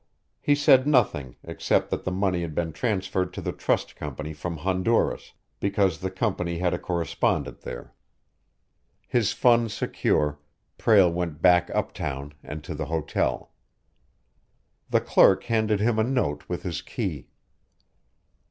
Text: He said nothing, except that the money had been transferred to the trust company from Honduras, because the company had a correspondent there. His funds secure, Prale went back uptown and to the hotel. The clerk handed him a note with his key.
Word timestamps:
He 0.39 0.55
said 0.55 0.87
nothing, 0.87 1.35
except 1.43 1.91
that 1.91 2.05
the 2.05 2.11
money 2.11 2.41
had 2.41 2.55
been 2.55 2.73
transferred 2.73 3.31
to 3.35 3.39
the 3.41 3.51
trust 3.51 3.95
company 3.95 4.33
from 4.33 4.57
Honduras, 4.57 5.33
because 5.59 5.99
the 5.99 6.09
company 6.09 6.57
had 6.57 6.73
a 6.73 6.79
correspondent 6.79 7.61
there. 7.61 7.93
His 9.07 9.31
funds 9.31 9.75
secure, 9.75 10.39
Prale 10.79 11.11
went 11.13 11.39
back 11.39 11.69
uptown 11.75 12.33
and 12.41 12.63
to 12.63 12.73
the 12.73 12.85
hotel. 12.85 13.51
The 14.89 15.01
clerk 15.01 15.43
handed 15.43 15.79
him 15.79 15.99
a 15.99 16.03
note 16.03 16.49
with 16.49 16.63
his 16.63 16.81
key. 16.81 17.27